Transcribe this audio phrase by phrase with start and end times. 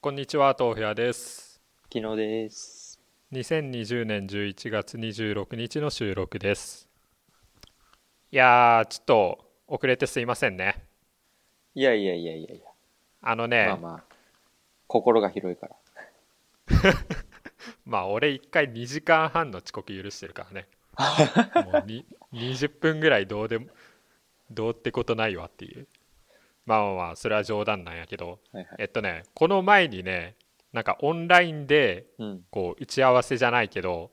[0.00, 1.60] こんにちは、豆腐屋です。
[1.92, 3.00] 昨日です。
[3.32, 6.88] 2020年11月26日の収録です。
[8.30, 10.84] いやー、ちょっと遅れてすいませんね。
[11.74, 12.70] いやいやいやいやいや。
[13.22, 14.04] あのね、まあまあ、
[14.86, 15.76] 心が広いから。
[17.84, 20.68] まあ俺一回2時間半の遅刻許してるからね。
[21.72, 23.66] もうに20分ぐらいどうでも、
[24.48, 25.88] どうってことないわっていう。
[26.68, 28.76] まあまあまあ、それは冗談なんやけど、はいはい。
[28.78, 30.36] えっとね、この前にね、
[30.72, 32.42] なんかオンラインでうん。
[32.50, 34.10] こう打ち合わせじゃないけど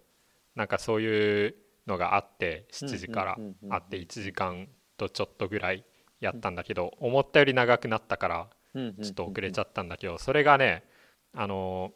[0.55, 5.83] なんかそういうのがあって7時からうんうんうんうんあって1時間とちょっとぐらい
[6.21, 10.83] やったんだけど思ったより長くなったからうんちょっと遅れちゃゃったんだけどそれがね
[11.33, 11.91] あの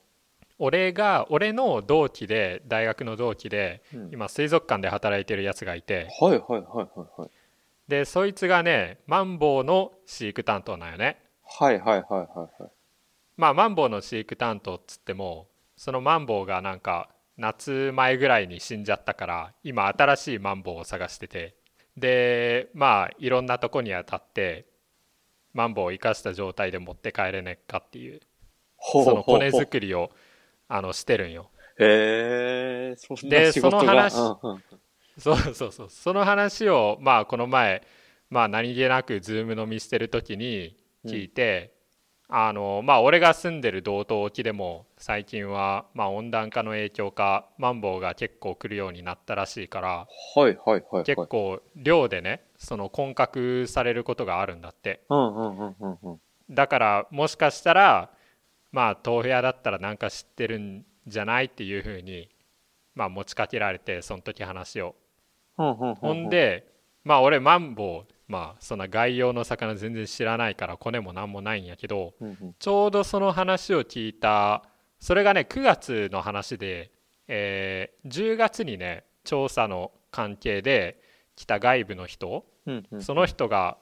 [0.58, 7.30] 俺が俺の同期で大学の同期でうん今水族館で働いてるやつがいてはいはいはいはいはい。
[7.90, 11.18] でそいつがねマンボウの飼育担当なんよね。
[11.44, 12.26] はいはいはいは
[12.60, 12.72] いはい。
[13.36, 21.56] まあマンボウの飼育担当っつってもそのマンボウがなんか夏前ぐらいに死んじゃったから今新しいマンボウを探してて。
[21.98, 24.68] でまあいろんなとこに当たって
[25.54, 28.22] マンボウを生かした状態で持って帰れねっかっていう
[28.78, 30.12] ほその骨作作りを
[30.68, 31.50] あのしてるんよ。
[31.80, 33.80] へえ、そんでな仕事が。
[33.80, 34.64] その話うんうん
[35.20, 37.84] そうそうそうその話をまあこの前
[38.30, 41.74] まあ何気なくズーム飲みしてる時に聞いて、
[42.28, 51.04] あのまあ俺が住んでる道東沖でも最近はまあ温暖化の影響かマンボウが結構来るようになったらしいからはいはいはいはい。
[51.06, 56.20] 結構漁でねその混獲されることがあるんだってうんうんうんうんうん。
[56.52, 58.12] だからもしかしたら
[58.72, 62.30] まあ豆腐屋だったらなんか知ってるんじゃないっていうふうに
[62.94, 65.09] まあ持ちかけられてその時話をうんうんうんうん
[65.96, 66.68] ほん、で
[67.04, 72.14] まあ俺マンボウまあそんな外洋の魚全然知らないからコネもなんもないんやけど
[72.60, 74.64] ちょうどその話を聞いた
[75.00, 76.92] それがね9月の話で、
[77.28, 81.02] えー10月にね調査の関係で
[81.36, 82.46] 来た外部の人
[83.02, 83.78] その人が、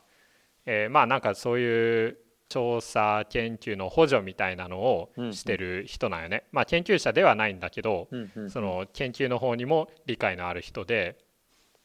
[0.66, 2.18] えーまあなんかそういう
[2.50, 8.08] 調査研究の補助みたいなのをしてる人なんよね、まあ研究者ではないんだけど、
[8.50, 11.18] その研究の方にも理解のある人で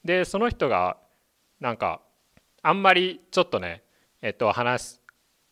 [0.04, 0.96] でその人が
[1.60, 2.00] なんか
[2.62, 3.82] あんまりちょっとね
[4.20, 5.02] えっと話す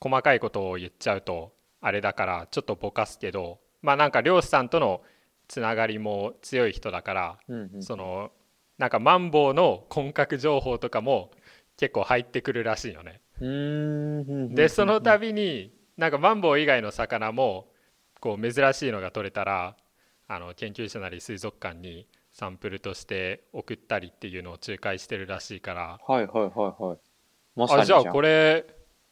[0.00, 5.02] 細かいことを言っちゃうとあれだからちょっとぼかすけどまあなんか漁師さんとの
[5.48, 8.30] つながりも強い人だからうんうんその
[8.78, 11.30] なんかマンボウの混獲情報とかも
[11.76, 13.20] 結構入ってくるらしいよね。
[14.54, 17.68] でその度になんかマンボウ以外の魚も
[18.20, 19.76] こう珍しいのが取れたら
[20.28, 26.98] あの研究者なり水族館にサンプルとして送ったりっていうのを仲介してるらしいからはいはいはいはい。
[27.56, 28.54] まさにあじゃあこれ。
[28.54, 28.66] れ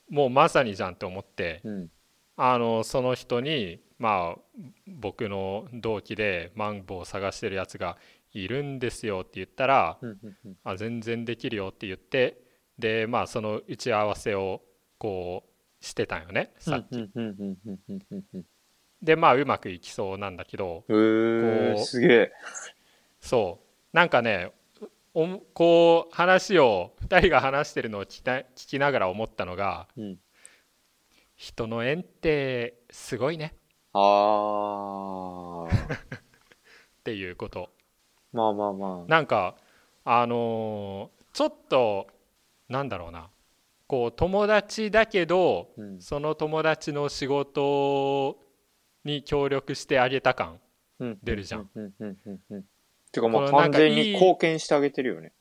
[0.09, 1.89] もうまさにじゃんって思ってうん。
[2.37, 4.41] あのその人にまあ
[4.87, 7.99] 僕の同期でマンボウを探してるやつが
[8.33, 9.99] いるんですよって言ったら
[10.63, 12.41] あ全然できるよって言って
[12.79, 14.63] でまあその打ち合わせを
[14.99, 15.43] こ
[15.81, 17.11] うしてたんよねさっき。
[19.03, 22.33] でまあうまくいきそうなんだけどへえ、こうすげえ。
[23.29, 23.69] そう。
[23.93, 24.53] なんかね
[25.13, 30.19] こう話を2人が話してるのを聞きながら思ったのがうん。
[31.37, 33.55] 人の縁ってすごいね。
[33.93, 35.69] ああ。
[35.69, 37.71] っていうこと。
[38.33, 39.11] まあまあまあ。
[39.11, 39.57] なんか
[40.05, 42.09] あのーちょっと
[42.69, 43.29] なんだろうな。
[43.87, 46.01] こう友達だけどうん。
[46.01, 48.39] その友達の仕事
[49.05, 50.61] に協力してあげた感
[50.99, 51.19] うん。
[51.23, 51.71] 出るじゃん。
[53.19, 55.33] てかもう完全に貢献してあげてるよね。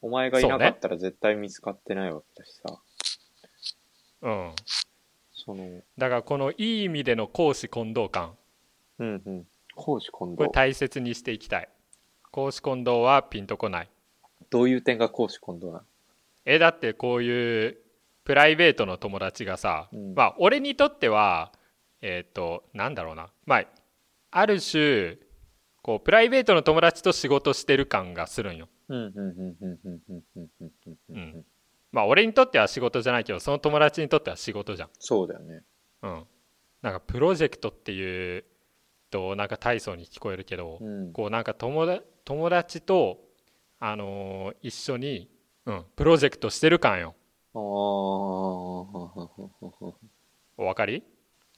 [0.00, 2.78] お前がいなかったら絶対見つかってないわけだしさ。
[4.22, 4.52] うん。
[5.32, 8.34] その、だからこのいい意味での公私混同感。
[8.98, 9.46] うんうん。
[9.74, 10.36] 公私混同。
[10.36, 11.68] これ大切にしていきたい。
[12.30, 13.88] 公私混同はピンとこない。
[14.50, 15.80] どういう点が公私混同なの？
[16.44, 17.78] えだってこういう
[18.24, 20.14] プライベートの友達がさ、うん。
[20.14, 21.52] まあ俺にとっては
[22.02, 23.30] えっ、となんだろうな。
[23.46, 23.64] まあ
[24.30, 25.16] ある種
[25.84, 28.68] こうプライベートの友達と仕事してる感がするんよ。
[28.88, 29.12] うん
[31.92, 34.88] まあ俺にとっては仕事じゃないけどその友達にとっては仕事じゃん。
[34.98, 35.62] そうだよね。
[36.02, 36.24] うん。
[36.80, 38.44] なんかプロジェクトっていう
[39.10, 43.18] となんか大層に聞こえるけど、うん、こうなんか友友達と
[43.78, 45.28] あのー、一緒に、
[45.66, 47.14] うん、プロジェクトしてる感よ。
[47.54, 47.60] ああ。
[47.60, 48.86] お
[50.56, 51.02] 分かり？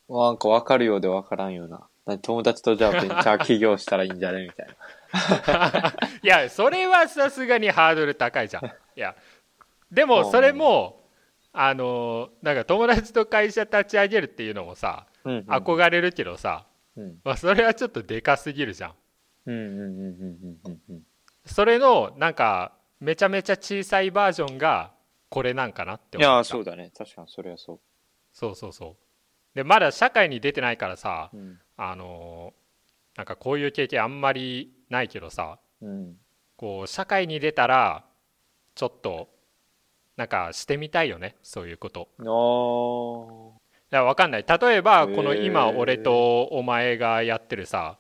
[0.09, 1.87] なんか分かるようで分からんような。
[2.07, 4.45] な友達とじゃあベンチャー起業したらいいんじゃね？
[4.45, 5.93] みたいな。
[6.23, 9.15] いやそれはさすがにハードル高いじゃんいや
[9.91, 11.09] でもそれも
[11.53, 15.45] あのなんか友達と会社立ち上げるっていうのもさうんうん。
[15.49, 16.67] 憧れるけどさ、
[16.97, 17.19] うん。
[17.25, 18.95] まあ、それはちょっとでかすぎるじゃん
[19.47, 21.03] うんうんうんうんうんうんうん。
[21.45, 24.93] それのなんかめちゃめちゃ小さいバージョンが
[25.29, 26.93] これなんかなって思ったそうだね。
[26.97, 27.81] 確かにそれはそ
[28.33, 28.97] そうそうそ
[29.55, 31.37] うでまだ社会に出てないからさう。
[31.37, 31.61] うん。
[31.77, 32.55] あの
[33.17, 36.17] なんかこういう経験あんまりないけどさうん。
[36.57, 38.05] こう社会に出たら
[38.75, 39.29] ちょっと
[40.17, 43.53] なんかしてみたいよねそういうことあー。
[43.91, 47.99] だから分かんない例えばこの今俺とお前がやってるさ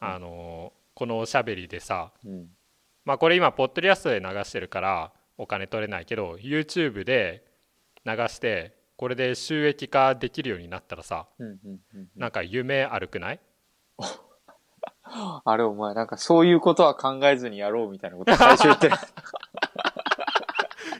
[0.00, 2.48] あのこのおしゃべりでさうん。
[3.04, 7.44] まあこれ今ポッドキャストで流してるからお金取れないけど YouTube で
[8.04, 12.08] 流してこれで収益化できるようになったらさうんうんうんうん。
[12.16, 13.40] なんか夢あるくない？
[15.44, 18.90] あれお前なんかそういうことは考えずにやろうみたいなこと最初言って。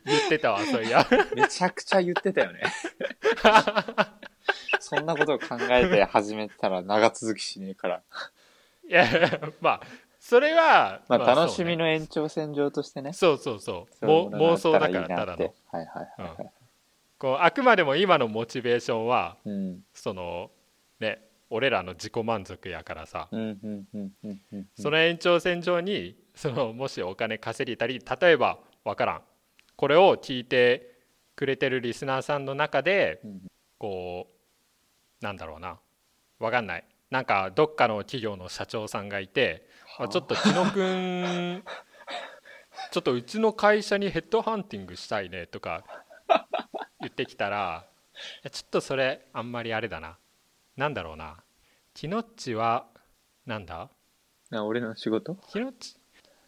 [0.07, 1.05] 言ってたわそういや
[1.35, 2.61] めちゃくちゃ言ってたよね。
[4.79, 8.03] そんなことを考えて始めたら長続きしねえから。
[8.89, 9.05] いや
[9.61, 9.81] まあ
[10.21, 13.13] それはまあまあ楽しみの延長線上としてね。
[13.15, 14.05] そうそうそう。
[14.07, 15.53] 妄想だからただの。
[15.73, 16.51] はいはいはいはい。
[17.19, 19.81] こうあくまでも今のモチベーションはうん。
[19.95, 20.51] その
[21.01, 23.29] ね俺らの自己満足やからさ。
[24.77, 29.23] その延長線上にそのもしお金稼げたり例えば分からん。
[29.77, 30.95] これを聞いて
[31.37, 33.43] くれてるリスナーさんの中でうん。
[33.79, 34.29] こ
[35.23, 35.79] うなんだろうな。
[36.39, 36.85] 分かんない。
[37.11, 39.67] なんかどっかの企業の社長さんがいて
[39.99, 40.09] あ。
[40.09, 41.65] ちょっと木野くん
[42.93, 45.85] ちょっとうちの会社にヘッドハンティングしたいねとか
[47.01, 47.87] 言ってきたら
[48.51, 50.17] ちょっとそれあんまりあれだな。
[50.77, 51.37] なんだろうな。
[51.95, 52.87] キノッチは
[53.47, 53.89] なんだ？
[54.53, 55.37] あ俺の仕事？
[55.53, 55.97] キノッチ？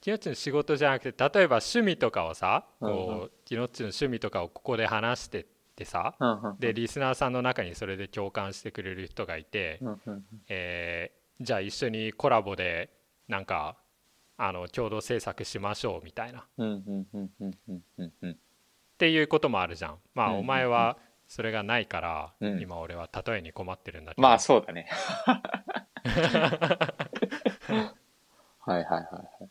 [0.01, 5.47] キノッチの仕事じゃなくて例えば趣味とかをさこうキノッチの趣味とかをここで話してっ
[5.77, 6.15] てさ
[6.59, 9.81] でリスナーさんの中にそれで共感してくれる人がいて、
[10.49, 12.91] えーじゃあ一緒にコラボで
[13.29, 13.77] なんか
[14.37, 16.45] あの共同制作しましょうみたいな
[18.99, 19.99] っていうこともあるじゃん。
[20.13, 20.99] まあお前は
[21.29, 22.61] それがないから、うん。
[22.61, 24.89] 今俺は例えに困ってるんだけど、まあそうだね。
[28.59, 29.01] はいはいはいは
[29.41, 29.49] い。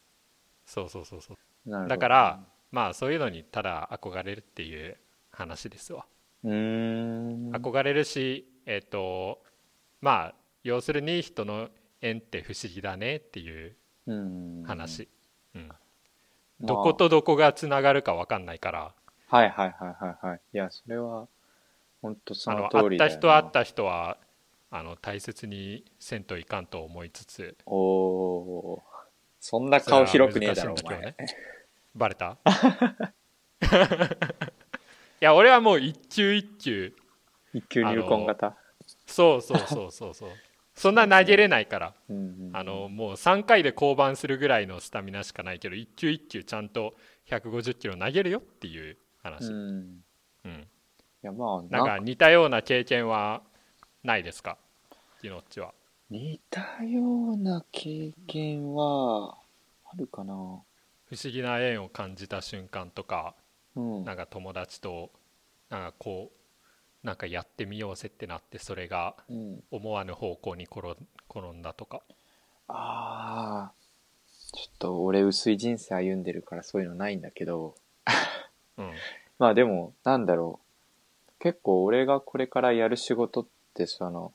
[0.65, 1.87] そうそうそうそう。
[1.87, 4.97] だからまあそういうのにただ憧れるっていう
[5.31, 6.05] 話ですわ。
[6.43, 7.51] うーん。
[7.51, 9.43] 憧れるしえっ、と
[10.01, 10.35] まあ
[10.65, 11.69] 要するに人の
[12.01, 13.77] 縁って不思議だねっていう
[14.07, 14.63] うん。
[14.63, 15.07] 話、
[15.55, 15.69] うん。
[15.69, 15.79] まあ。
[16.59, 18.93] どことどこがつながるか分かんないから
[19.27, 20.39] はいはいはいはいはい。
[20.53, 21.27] いや、それは、
[22.01, 23.15] 本当そあのの通りだよな。
[23.15, 24.17] 会った人会った人は
[24.69, 27.57] あの大切にせんといかんと思いつつ。
[27.65, 28.81] おおー。
[29.39, 30.83] そんな顔広くねえだろ、お前。
[30.83, 31.35] それは難しいんだ。
[31.35, 31.57] けどね。
[31.95, 32.37] バレた？
[35.19, 36.93] いや俺はもう一級一級
[37.53, 38.55] 一級入魂型。
[39.05, 40.29] そうそうそうそうそう。
[40.75, 41.93] そんな投げれないから。
[42.09, 42.19] うんう
[42.51, 46.95] んあのもう3回で降板するぐらいのスタミナしかないけど1球1球ちゃんと
[47.27, 48.97] 150キロ投げるよっていう
[49.29, 50.03] う話、ん。
[50.45, 50.51] うん。
[50.51, 50.65] い
[51.21, 53.41] や、まあ、なんか似たような経験は
[54.03, 54.57] ないですか？
[55.21, 55.73] キノッチは。
[56.09, 57.01] 似たよ
[57.33, 59.37] うな経験は、
[59.85, 60.33] あるかな？
[60.33, 63.35] 不思議な縁を感じた瞬間とか
[63.75, 64.03] うん。
[64.05, 65.11] なんか友達と
[65.69, 66.31] なんかこ
[67.03, 70.95] うなんかやってみようぜってなってそれがうん、思わぬ方向に転ん
[71.29, 72.01] 転んだとか。
[72.67, 73.73] ああ、
[74.53, 77.75] ちょっと俺薄い人生歩んでるからそういうのないんだけど、
[78.77, 78.91] うん。
[79.39, 80.59] まあでも、なんだろ
[81.27, 81.31] う。
[81.39, 84.33] 結構俺がこれからやる仕事って、その、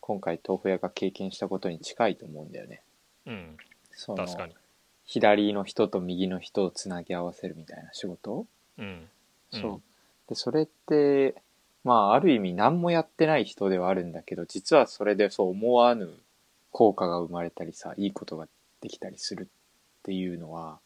[0.00, 2.82] 今回豆腐屋が経験したことに近いと思うんだよね。
[3.26, 3.56] うん。
[3.92, 4.54] その確かに。
[5.06, 8.46] 左の人と右の人をつなぎ合わせるみたいな仕事、
[8.78, 9.08] うん。
[9.50, 9.70] そう。
[9.72, 9.82] うん
[10.28, 11.34] でそれって
[11.82, 16.10] まあある意味何もやってない人ではあるんだけど実はそれでそう思わぬ
[16.70, 18.48] 効果が生まれたりさいいことが
[18.80, 19.46] できたりするっ
[20.02, 20.78] ていうのは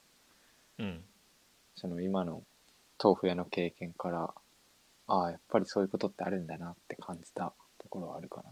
[0.78, 1.00] うん。
[1.76, 2.42] その今の
[3.02, 4.34] 豆腐屋の経験から
[5.06, 8.50] ああやっぱりそういうことってあるんだなって感じたところはあるかな。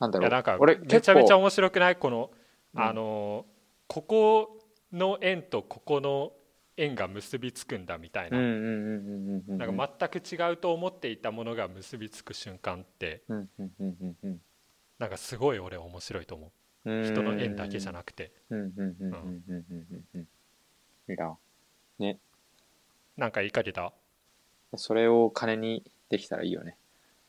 [0.00, 0.28] なんだろう。
[0.28, 1.96] いやなんか俺めちゃめちゃ面白くない？
[1.96, 2.30] この、
[2.74, 2.80] うん。
[2.80, 3.44] あの
[3.86, 4.60] ここ
[4.92, 6.32] の円とここの
[6.76, 13.24] 円が結びつくんだみたいな,、なんか全く違うと思っていたものが結びつく瞬間って
[14.98, 16.52] なんかすごい俺面白いと思
[16.84, 16.90] う。
[16.90, 17.04] うん。
[17.04, 18.32] 人の縁だけじゃななくて。
[18.50, 20.28] うんうん
[23.18, 23.92] なんか言いかけた？
[24.76, 26.76] それを金にできたらいいよね。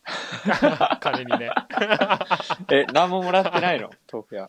[1.01, 1.51] 金にね。
[2.72, 3.89] え何ももらってないの？
[4.12, 4.46] 豆腐屋。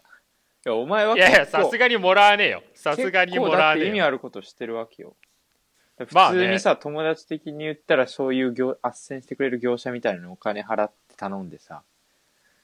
[0.66, 2.62] いやお前はいやいやさすがにもらわねえよ。
[2.74, 5.16] さすがにもらわ結構だって意味ねえよあることしてるわけよ。
[5.96, 6.46] 普まあね。
[6.46, 11.82] 通にさ、友達的に言ったらそういう業、斡旋してくれる業者みたいなのにお金払って頼んでさ、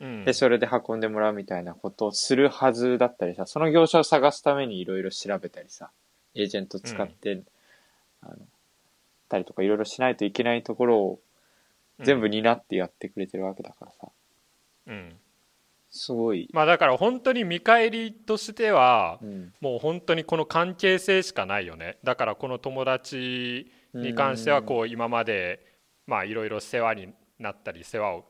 [0.00, 0.24] うん。
[0.24, 5.90] で、それで運んでもらうみたいなことをするはずだったりさ、その業者を探すためにいろいろ調べたりさ、
[6.34, 7.42] エージェント使って、
[8.22, 8.36] あの、
[9.28, 11.20] たりとかいろいろしないといけないところを
[12.00, 14.08] 全部担ってやってくれてるわけだからさ、
[14.86, 15.16] うん。
[15.90, 19.52] すごい、まあだから本当に見返りとしてはうん。
[19.60, 21.98] もう本当にこの関係性しかないよね。
[22.04, 25.64] だからこの友達に関してはこう今まで
[26.06, 28.24] まあいろいろ世話になったり世話を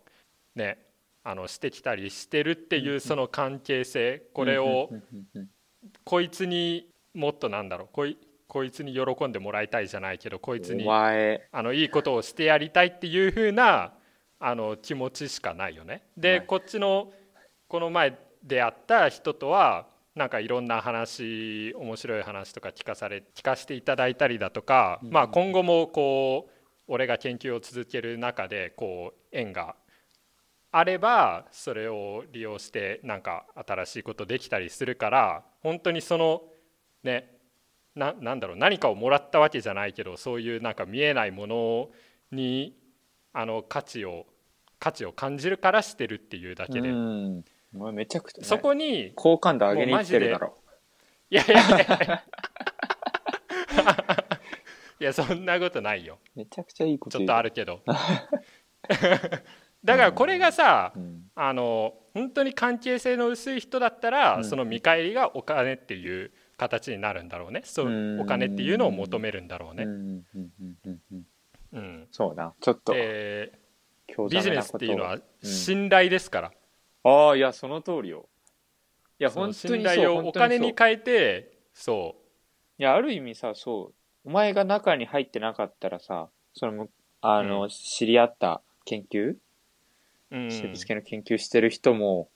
[0.54, 0.78] ね
[1.24, 4.22] あのしてきたりしてるっていうその関係性。
[4.32, 4.90] これを
[6.04, 7.88] こいつにもっとなんだろう。
[7.90, 8.16] こい
[8.48, 13.92] こいつに喜んでもらいたいじゃないけどこいつうんにあのいいことをしてやりたいっていう風な
[14.38, 16.02] あの気持ちしかないよね。
[16.16, 16.46] で、はい。
[16.46, 17.12] こっちの
[17.68, 25.10] この前出会った人とはなんかいろんな話面白い話とか聞かされ聞かせていただいたりだとか、うん。
[25.10, 26.52] まあ、今後もこう
[26.88, 29.74] 俺が研究を続ける中でこう縁が
[30.70, 36.42] あればそれを利用してなんか新しいことできたりするから本当にその
[37.02, 37.36] ね
[37.96, 41.88] ななんだろう何かをもらったわけじゃないけどそういうなんか見えないもの
[42.30, 42.76] に
[43.32, 44.26] あの価値を
[44.78, 46.92] 価値を感じるからしてるっていうだけで、
[47.92, 50.54] めちゃくちゃ、そこに好感度上げに行ってるだろ。
[51.30, 52.22] いやいやいやいや。
[55.00, 56.18] いや そんなことないよ。
[56.34, 57.26] めちゃくちゃいいことちょっ。
[57.26, 57.82] とあるけど。
[59.84, 61.22] だからこれがさうん。
[61.34, 64.44] あの本当に関係性の薄い人だったら、うん。
[64.44, 67.62] その見返りがお金っていう形になるんだろうね。
[67.64, 68.20] そううん。
[68.20, 69.90] お金っていうのを求めるんだろうね、うん。
[69.90, 70.25] うん。
[70.34, 70.76] うん。
[70.84, 71.00] うん。
[71.12, 71.26] うん。
[71.72, 72.54] うん、そうだ。
[72.60, 73.52] ちょっと、で
[74.06, 75.20] 興ビジネスっていうのはうん。
[75.42, 76.52] 信頼ですから、
[77.04, 78.28] ああ、いや、その通りよ。
[79.18, 80.12] いや、本当に信頼。
[80.12, 82.16] をお金に変えてそ
[82.78, 83.92] いや、ある意味さ、そ
[84.25, 84.28] う。
[84.28, 87.68] お前が中に入ってなかったらさ、そのむ、あの、うん。
[87.68, 89.38] 知り合った研究う、
[90.30, 92.28] うん、生物系の研究してる人も、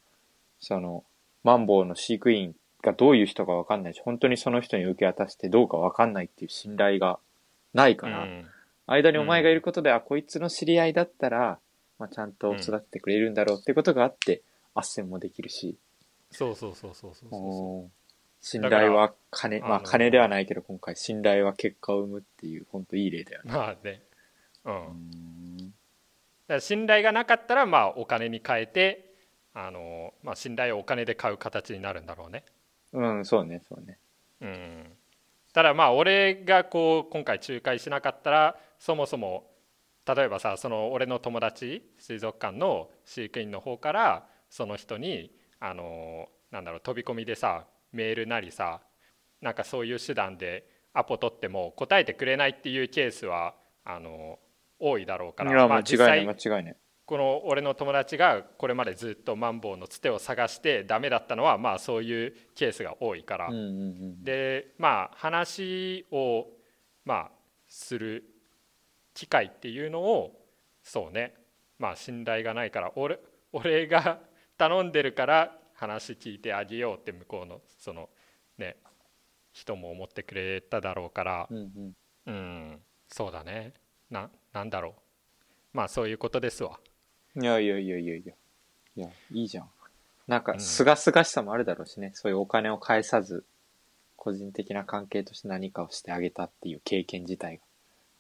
[0.59, 1.05] その、
[1.43, 7.19] マンボウの飼育員がどういう人かわかんないし、本当にその人に受け渡してどうかわかんないっていう信頼が
[7.75, 8.47] ないから、うん。
[8.87, 11.59] 間にお前がいることで、あ、こいつの知り合いだったら、
[11.99, 14.43] まあ、ちゃんと育ててくれるんだろうっていうことがあって、
[14.75, 15.77] 斡旋もできるし、
[16.31, 17.91] そうそうそうそうそうそう
[18.41, 23.53] 信頼は金、まあ金ではないけど今回信頼は結果を生むっていう本当いい例だよね。
[23.53, 24.03] まあね。
[24.65, 24.85] うん、だか
[25.65, 25.73] ん
[26.49, 29.15] ら信頼がなかったらまあお金に変えて
[29.55, 32.45] あの、まあ、信頼をお金で買う形になるんだろうね
[32.93, 33.99] うん、そうね、そうね。
[34.41, 34.97] うん
[35.53, 39.51] ただまあ俺がこう今回仲介しなかったらそもそも
[40.07, 48.81] 例えばさその俺の友達水族館の飼育員の方からその人にあのなんだろう飛び込みでさメールなりさ
[49.41, 53.55] なんかそういう手段でアポ取っても答えてくれないっていうケースは
[53.85, 54.39] あの
[54.79, 56.77] 多いだろうからいや、まあ間違いない、間違いない。
[57.11, 63.65] この俺の友達がこれまでずっとマンボウのつてを探してダメだったのはまあそういうケースが多いから、うんうんう
[64.21, 64.23] ん。
[64.23, 66.47] でまあ話を
[67.05, 67.31] まあ
[67.67, 68.23] する
[69.13, 70.41] 機会っていうのを
[70.85, 71.35] そうね。
[71.81, 73.19] まあ信頼がないから俺
[73.53, 74.21] 俺が
[74.57, 78.09] 頼んでるから話聞いてあげようって向こうのその
[78.57, 78.77] ね
[79.53, 81.49] 人も思ってくれただろうから。
[81.51, 81.93] うんうん。
[82.27, 82.81] うん。
[83.09, 83.73] そうだね。
[84.11, 84.93] ななんだろう。
[85.73, 86.79] まあそういうことですわ
[87.37, 88.35] いやいやいやいやいや。
[88.97, 89.69] いや、いいじゃん。
[90.27, 92.13] なんか、うんすがすがしさもあるだろうしね。
[92.15, 93.45] そういうお金を返さず、
[94.17, 97.63] 個人的な関係として何かをしてあげたっていう経験自体が。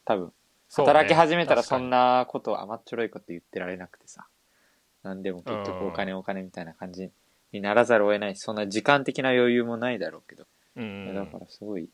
[0.04, 0.32] 多分、
[0.68, 4.26] そうね働き始めたらそんなこと甘っちょろいこと言ってられなくてさ。
[5.02, 7.10] 何でも結局うんお金お金みたいな感じ
[7.52, 10.46] にならざるを得ないし、そんな時間的な余裕もないだろうけど。
[10.76, 11.88] ういやだんからすごい、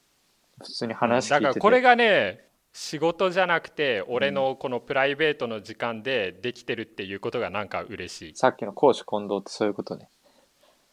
[0.60, 1.44] 普通に話聞いてて。
[1.44, 2.46] だからこれがね
[2.78, 8.36] 仕事じゃなくて俺のこのプライベートの時間でできてるっていうことがなんか嬉しい。
[8.36, 10.10] さっきの公私混同ってそういうことね。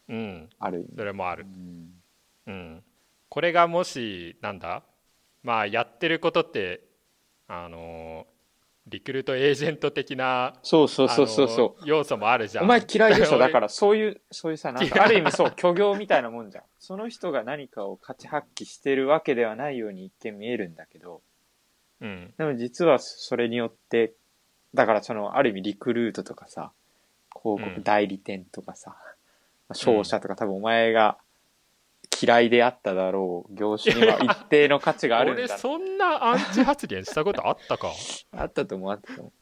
[0.08, 0.48] うん。
[0.58, 0.88] ある意味。
[0.96, 1.44] それもある。
[1.44, 1.90] うん。
[2.46, 2.82] うん。
[3.28, 4.82] これがもしなんだ？
[5.42, 6.80] まあやってることって
[7.48, 8.26] あの
[8.86, 11.48] リクルートエージェント的なそうそうそうそう。
[11.48, 11.82] そう。
[11.84, 12.64] 要素もあるじゃん。
[12.64, 13.36] お前嫌いでしょ？
[13.36, 16.64] 俺 だからそういう、そういうさ、なんかある意味そう、虚業みたいなもんじゃん。
[16.78, 21.20] その人が何かを価値発揮してるわけではないように一見見えるんだけど、
[22.04, 24.12] うんでも実はそれによって、
[24.74, 26.70] だからその、ある意味リクルートとかさ、
[27.42, 28.94] 広うん告代理店とかさ、
[29.72, 31.16] 商社とか多分お前が
[32.22, 35.56] 嫌いであっただろう業種には一定の価値があるん 俺だ。
[35.58, 37.90] そんなアンチ発言したことあったか？
[38.36, 39.32] あったと思う、あったと思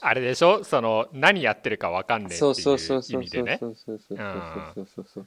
[0.00, 0.64] あれでしょ？
[0.64, 2.28] その何やってるか分かんねう。
[2.32, 5.26] えってそうそうそういうそうそう意味でねそうそうそうそうそうそう。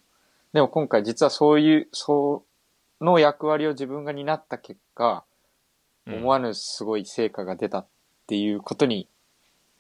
[0.54, 2.44] でも今回実はそういう、そ
[3.00, 5.35] うの役割を自分が担った結果、うん
[6.08, 7.88] 思わぬすごい成果が出たっ
[8.28, 9.08] ていうことに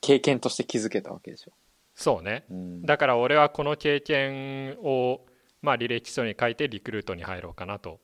[0.01, 1.51] 経験として気づけたわけでしょ。
[1.96, 2.46] そうね。
[2.50, 2.82] うん。
[2.86, 5.22] だから俺はこの経験を
[5.62, 8.00] まあ履歴書に書いてリクルートに入ろうかなと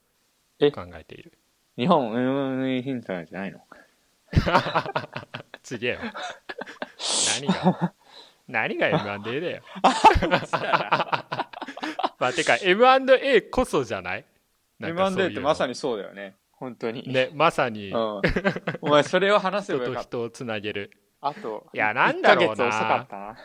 [0.60, 0.72] え？
[0.72, 1.34] 考えている。
[1.78, 3.60] 日本 M&A ヒントなんじゃないの？
[5.63, 6.00] ちげえよ。
[7.40, 7.94] 何が？
[8.48, 9.63] 何が M&A だよ。
[12.20, 14.25] まあてか M&A こそじゃない
[14.80, 16.36] ?M&A ってまさにそうだよね。
[16.62, 17.03] 本当に。
[17.12, 18.22] ねまさにうん。
[18.82, 20.10] お前それを話せ人ばよかった。
[20.10, 23.36] と人をつなげるあと、いやなんだろうな1ヶ月遅かったな。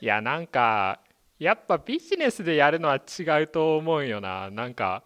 [0.00, 1.00] いやなんか
[1.38, 5.04] やっぱビジネスでやるのは違うと思うよななんか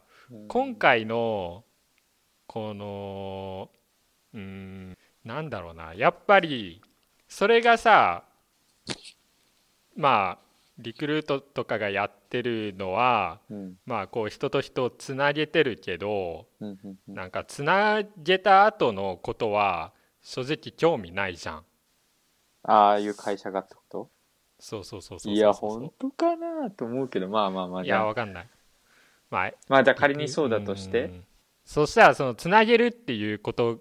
[0.48, 1.64] 今回の
[2.48, 3.70] この
[4.34, 6.82] うーんなんだろうなやっぱり
[7.28, 8.24] それがさ
[9.94, 10.51] まあ
[10.82, 13.74] リクルートとかがやってるのはうん。
[13.86, 17.14] まあこう人と人をつなげてるけどうんうんうん。
[17.14, 21.64] なんかつなげた後のことは正直興味ないじゃん。
[22.64, 24.10] ああいう会社がってこと？
[24.60, 28.48] そうそうそうそうそういや、本当かなと思うけど、まあまあまあ、いやわかんない。
[29.30, 31.24] まあまあじゃあ仮にそうだとして、うん。
[31.64, 33.80] そしたらそのつなげるっていうこと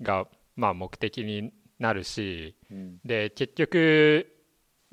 [0.00, 2.98] がまあ目的になるしうん。
[3.04, 4.33] で結局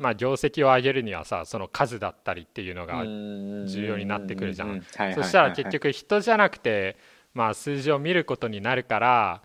[0.01, 4.81] まあ業績を上げるにはさその数だったりっていうのが重要になってくるじゃん。
[5.13, 6.97] そしたら結局人じゃなくて
[7.33, 9.43] まあ数字を見ることになるから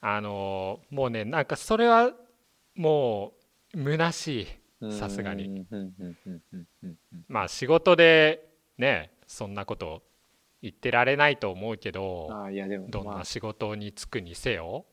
[0.00, 2.12] あのもうねなんかそれは
[2.76, 3.32] も
[3.74, 4.48] う虚し
[4.80, 5.66] いさすがに。
[7.28, 8.48] まあ仕事で
[8.78, 10.02] ねそんなこと
[10.62, 12.28] 言ってられないと思うけど
[12.88, 14.86] どんまあな仕事に就くにせよ。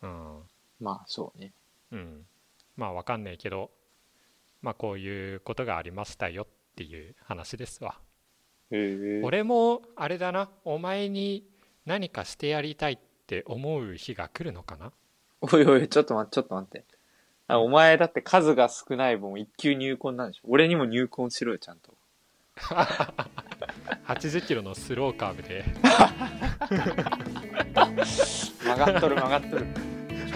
[0.00, 0.38] うん、
[0.80, 1.52] まあそうね。
[1.90, 2.26] うん、
[2.76, 3.70] まあわかんないけど
[4.62, 6.46] まあこういうことがありましたよっ
[6.76, 7.96] ていう話ですわ。
[8.70, 9.22] へえ。
[9.22, 10.48] 俺もあれだな。
[10.64, 11.44] お前に
[11.86, 14.92] 何かしてやりたいって思う日が来るのかな？
[15.40, 16.84] おいおいちょっと待ってちょっと待って。
[17.46, 20.48] あお前だって数が少ない分一級入婚なんでしょ？
[20.48, 21.94] 俺にも入婚しろよちゃんと。
[24.06, 25.64] 80キロのスローカーブで。
[28.64, 29.66] 曲がっとる曲がっとる。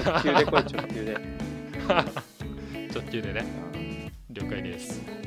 [0.05, 1.19] 直球で来い直球で。
[2.95, 3.72] 直球でね
[4.35, 5.22] 了解です。